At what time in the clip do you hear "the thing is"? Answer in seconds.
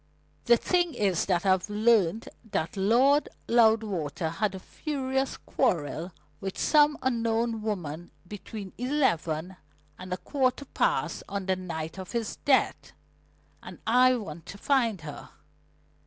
0.45-1.27